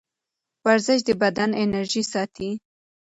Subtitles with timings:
[0.65, 2.49] ورزش د بدن انرژي ساتي.